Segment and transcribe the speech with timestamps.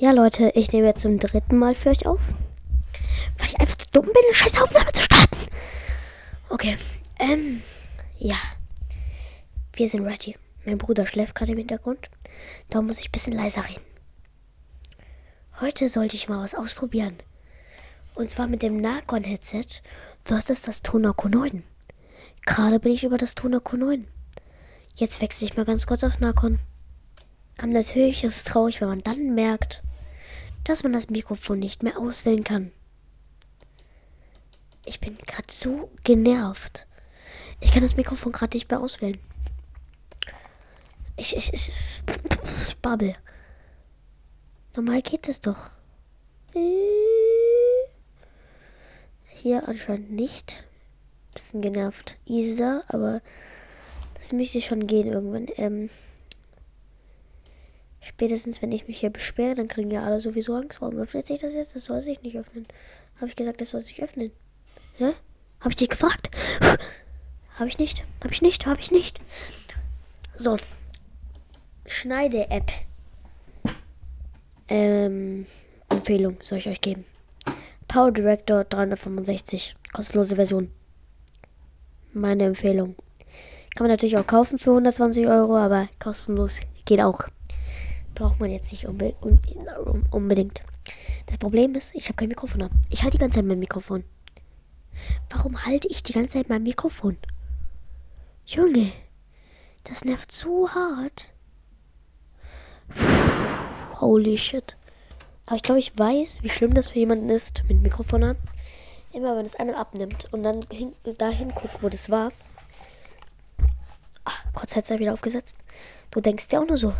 [0.00, 2.32] Ja, Leute, ich nehme jetzt zum dritten Mal für euch auf.
[3.36, 5.36] Weil ich einfach zu dumm bin, eine scheiß Aufnahme zu starten.
[6.48, 6.78] Okay,
[7.18, 7.62] ähm,
[8.16, 8.36] ja.
[9.74, 10.38] Wir sind ready.
[10.64, 12.08] Mein Bruder schläft gerade im Hintergrund.
[12.70, 13.84] Da muss ich ein bisschen leiser reden.
[15.60, 17.18] Heute sollte ich mal was ausprobieren.
[18.14, 19.82] Und zwar mit dem Narcon-Headset
[20.24, 21.62] versus das Tonaco 9.
[22.46, 24.08] Gerade bin ich über das Tonaco 9.
[24.94, 26.58] Jetzt wechsle ich mal ganz kurz auf Narcon.
[27.58, 29.82] Aber natürlich ist es traurig, wenn man dann merkt,
[30.64, 32.72] dass man das Mikrofon nicht mehr auswählen kann.
[34.84, 36.86] Ich bin gerade so genervt.
[37.60, 39.18] Ich kann das Mikrofon gerade nicht mehr auswählen.
[41.16, 41.72] Ich, ich, ich,
[42.68, 43.14] ich babbel.
[44.74, 45.70] Normal geht es doch.
[49.28, 50.64] Hier anscheinend nicht.
[51.34, 52.18] Bisschen genervt.
[52.24, 53.20] Isa, aber
[54.14, 55.46] das müsste schon gehen irgendwann.
[55.56, 55.90] Ähm,
[58.00, 60.80] spätestens, wenn ich mich hier beschwere, dann kriegen ja alle sowieso Angst.
[60.80, 61.76] Warum öffnet sich das jetzt?
[61.76, 62.66] Das soll sich nicht öffnen.
[63.16, 64.32] Habe ich gesagt, das soll sich öffnen?
[64.96, 65.12] Hä?
[65.60, 66.30] Habe ich dich gefragt?
[67.58, 68.04] Habe ich nicht.
[68.22, 68.66] Habe ich nicht.
[68.66, 69.20] Habe ich nicht.
[70.34, 70.56] So.
[71.86, 72.70] Schneide-App.
[74.68, 75.46] Ähm,
[75.90, 77.04] Empfehlung soll ich euch geben.
[77.88, 79.76] Power Director 365.
[79.92, 80.70] Kostenlose Version.
[82.12, 82.94] Meine Empfehlung.
[83.74, 87.28] Kann man natürlich auch kaufen für 120 Euro, aber kostenlos geht auch.
[88.20, 89.14] Braucht man jetzt nicht unbe
[90.10, 90.62] unbedingt.
[91.24, 92.68] Das Problem ist, ich habe kein Mikrofon.
[92.90, 94.04] Ich halte die ganze Zeit mein Mikrofon.
[95.30, 97.16] Warum halte ich die ganze Zeit mein Mikrofon?
[98.44, 98.92] Junge,
[99.84, 101.30] das nervt so hart.
[104.02, 104.76] Holy shit.
[105.46, 108.38] Aber ich glaube, ich weiß, wie schlimm das für jemanden ist mit Mikrofon haben.
[109.14, 112.32] Immer wenn es einmal abnimmt und dann hin, dahin guckt, wo das war.
[114.26, 115.56] Ach, kurz es wieder aufgesetzt.
[116.10, 116.92] Du denkst dir auch nur so,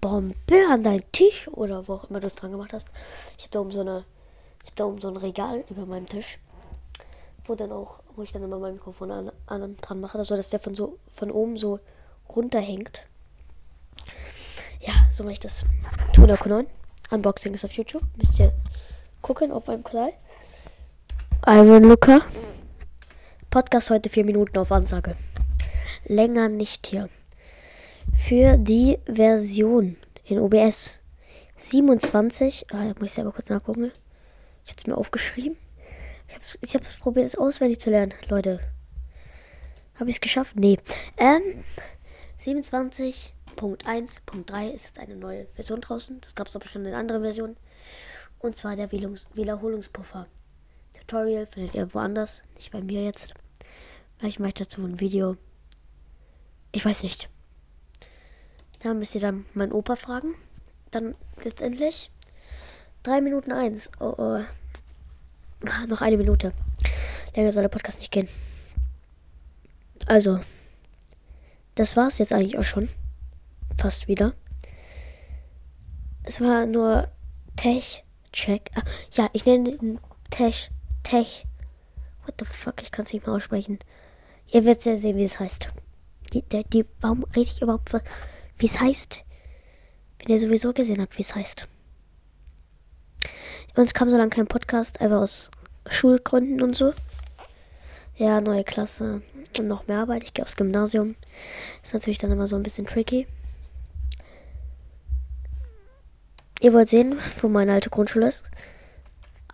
[0.00, 2.88] Bombe an deinen Tisch oder wo auch immer du es dran gemacht hast.
[3.36, 4.04] Ich habe da oben so eine,
[4.62, 6.38] ich habe da oben so ein Regal über meinem Tisch,
[7.44, 10.50] wo dann auch, wo ich dann immer mein Mikrofon an, an dran mache, also dass
[10.50, 11.80] der von so von oben so
[12.28, 13.04] runterhängt.
[14.80, 15.64] Ja, so mache ich das.
[16.12, 16.66] Tuna Konon.
[17.10, 18.02] Unboxing ist auf YouTube.
[18.16, 18.52] Müsst ihr
[19.22, 20.12] gucken auf meinem Kanal.
[21.46, 22.20] Iron Luca.
[23.50, 25.16] Podcast heute vier Minuten auf Ansage.
[26.04, 27.08] Länger nicht hier.
[28.18, 31.00] Für die Version in OBS
[31.56, 32.66] 27.
[32.70, 33.90] Ah, muss ich selber kurz nachgucken.
[34.64, 35.56] Ich habe es mir aufgeschrieben.
[36.60, 38.60] Ich habe hab's probiert, es auswendig zu lernen, Leute.
[39.94, 40.56] Habe ich es geschafft?
[40.56, 40.78] Nee.
[41.16, 41.64] Ähm,
[42.36, 43.32] 27.
[43.56, 46.20] Punkt 1.3 ist jetzt eine neue Version draußen.
[46.20, 47.56] Das gab es aber schon in anderen Versionen.
[48.40, 50.26] Und zwar der Wiederholungspuffer.
[50.92, 53.32] Tutorial findet ihr woanders, nicht bei mir jetzt.
[54.18, 55.38] Vielleicht mache ich dazu ein Video.
[56.72, 57.30] Ich weiß nicht.
[58.80, 60.34] Da müsst ihr dann meinen Opa fragen.
[60.90, 62.10] Dann letztendlich
[63.02, 63.90] 3 Minuten 1.
[64.00, 64.40] Oh, oh.
[65.88, 66.52] Noch eine Minute.
[67.34, 68.28] Länger soll der Podcast nicht gehen.
[70.06, 70.40] Also,
[71.74, 72.88] das war es jetzt eigentlich auch schon
[73.76, 74.34] fast wieder.
[76.22, 77.08] Es war nur
[77.56, 78.70] Tech-Check.
[78.74, 80.00] Ah, ja, ich nenne den
[80.30, 80.70] Tech.
[81.02, 81.46] Tech.
[82.24, 82.82] What the fuck?
[82.82, 83.78] Ich kann es nicht mehr aussprechen.
[84.48, 85.68] Ihr werdet ja sehen, wie es heißt.
[86.32, 87.92] Die, der, die, warum rede ich überhaupt,
[88.58, 89.24] wie es heißt?
[90.18, 91.68] Wenn ihr sowieso gesehen habt, wie es heißt.
[93.76, 95.50] Uns kam so lange kein Podcast, einfach aus
[95.88, 96.92] Schulgründen und so.
[98.16, 99.22] Ja, neue Klasse
[99.56, 100.24] und noch mehr Arbeit.
[100.24, 101.14] Ich gehe aufs Gymnasium.
[101.82, 103.28] Ist natürlich dann immer so ein bisschen tricky.
[106.60, 108.44] Ihr wollt sehen, wo meine alte Grundschule ist?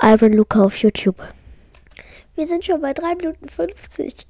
[0.00, 1.22] Iron Luca auf YouTube.
[2.34, 4.26] Wir sind schon bei 3 Minuten 50.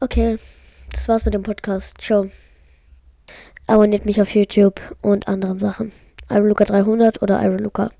[0.00, 0.38] Okay,
[0.90, 2.00] das war's mit dem Podcast.
[2.00, 2.30] Ciao.
[3.68, 5.90] Abonniert mich auf YouTube und anderen Sachen.
[6.30, 7.90] Iron Luca 300 oder Iron Luca.